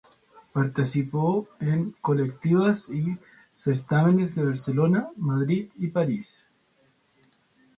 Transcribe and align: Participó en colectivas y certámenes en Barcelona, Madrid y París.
Participó 0.51 1.47
en 1.59 1.91
colectivas 2.01 2.89
y 2.89 3.19
certámenes 3.53 4.35
en 4.35 4.47
Barcelona, 4.47 5.09
Madrid 5.15 5.69
y 5.77 5.89
París. 5.89 6.47